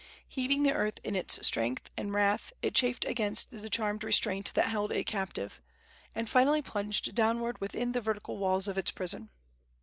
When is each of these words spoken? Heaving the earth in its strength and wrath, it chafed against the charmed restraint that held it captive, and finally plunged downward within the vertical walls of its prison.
Heaving 0.27 0.63
the 0.63 0.73
earth 0.73 0.99
in 1.03 1.15
its 1.15 1.45
strength 1.45 1.91
and 1.95 2.11
wrath, 2.11 2.51
it 2.63 2.73
chafed 2.73 3.05
against 3.05 3.51
the 3.51 3.69
charmed 3.69 4.03
restraint 4.03 4.51
that 4.55 4.65
held 4.65 4.91
it 4.91 5.03
captive, 5.03 5.61
and 6.15 6.27
finally 6.27 6.63
plunged 6.63 7.13
downward 7.13 7.61
within 7.61 7.91
the 7.91 8.01
vertical 8.01 8.39
walls 8.39 8.67
of 8.67 8.79
its 8.79 8.89
prison. 8.89 9.29